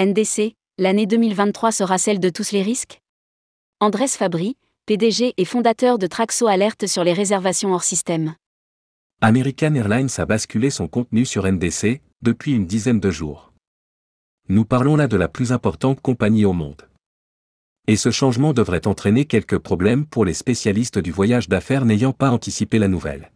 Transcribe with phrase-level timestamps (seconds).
[0.00, 3.02] NDC, l'année 2023 sera celle de tous les risques?
[3.80, 8.34] Andrés Fabry, PDG et fondateur de Traxo alerte sur les réservations hors système.
[9.20, 13.52] American Airlines a basculé son contenu sur NDC depuis une dizaine de jours.
[14.48, 16.88] Nous parlons là de la plus importante compagnie au monde.
[17.86, 22.30] Et ce changement devrait entraîner quelques problèmes pour les spécialistes du voyage d'affaires n'ayant pas
[22.30, 23.32] anticipé la nouvelle.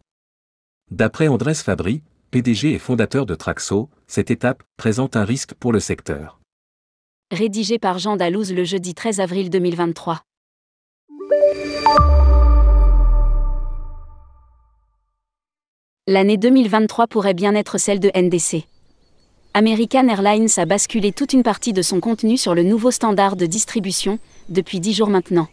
[0.89, 2.01] D'après Andrés Fabry,
[2.31, 6.39] PDG et fondateur de Traxo, cette étape présente un risque pour le secteur.
[7.31, 10.21] Rédigé par Jean Dalouse le jeudi 13 avril 2023.
[16.05, 18.67] L'année 2023 pourrait bien être celle de NDC.
[19.55, 23.47] American Airlines a basculé toute une partie de son contenu sur le nouveau standard de
[23.47, 25.47] distribution, depuis dix jours maintenant.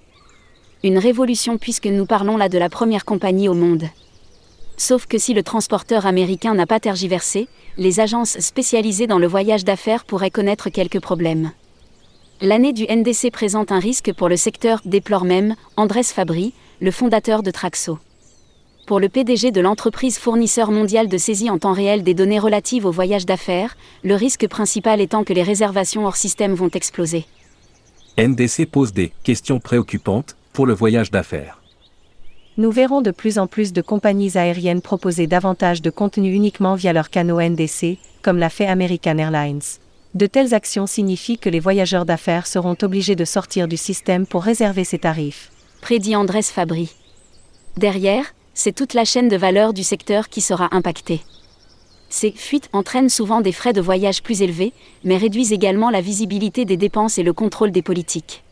[0.84, 3.84] Une révolution puisque nous parlons là de la première compagnie au monde.
[4.76, 7.48] Sauf que si le transporteur américain n'a pas tergiversé,
[7.78, 11.52] les agences spécialisées dans le voyage d'affaires pourraient connaître quelques problèmes.
[12.44, 17.44] L'année du NDC présente un risque pour le secteur, déplore même Andrés Fabry, le fondateur
[17.44, 18.00] de Traxo.
[18.84, 22.84] Pour le PDG de l'entreprise fournisseur mondial de saisie en temps réel des données relatives
[22.84, 27.26] au voyage d'affaires, le risque principal étant que les réservations hors système vont exploser.
[28.18, 31.62] NDC pose des questions préoccupantes pour le voyage d'affaires.
[32.56, 36.92] Nous verrons de plus en plus de compagnies aériennes proposer davantage de contenu uniquement via
[36.92, 39.62] leurs canaux NDC, comme l'a fait American Airlines.
[40.14, 44.42] De telles actions signifient que les voyageurs d'affaires seront obligés de sortir du système pour
[44.42, 45.50] réserver ces tarifs.
[45.80, 46.94] Prédit Andrés Fabry.
[47.78, 51.22] Derrière, c'est toute la chaîne de valeur du secteur qui sera impactée.
[52.10, 56.66] Ces fuites entraînent souvent des frais de voyage plus élevés, mais réduisent également la visibilité
[56.66, 58.44] des dépenses et le contrôle des politiques.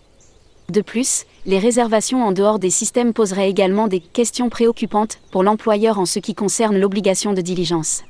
[0.70, 5.98] De plus, les réservations en dehors des systèmes poseraient également des questions préoccupantes pour l'employeur
[5.98, 8.03] en ce qui concerne l'obligation de diligence.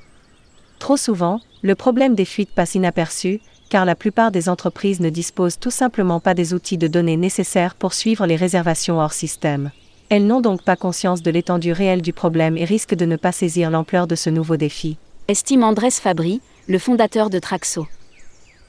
[0.81, 5.59] Trop souvent, le problème des fuites passe inaperçu, car la plupart des entreprises ne disposent
[5.59, 9.71] tout simplement pas des outils de données nécessaires pour suivre les réservations hors système.
[10.09, 13.31] Elles n'ont donc pas conscience de l'étendue réelle du problème et risquent de ne pas
[13.31, 14.97] saisir l'ampleur de ce nouveau défi.
[15.29, 17.87] Estime Andrés Fabry, le fondateur de Traxo.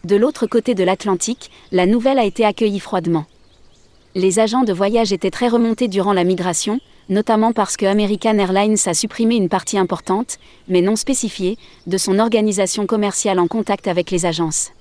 [0.03, 3.25] De l'autre côté de l'Atlantique, la nouvelle a été accueillie froidement.
[4.15, 6.79] Les agents de voyage étaient très remontés durant la migration,
[7.11, 12.17] notamment parce que American Airlines a supprimé une partie importante, mais non spécifiée, de son
[12.17, 14.71] organisation commerciale en contact avec les agences.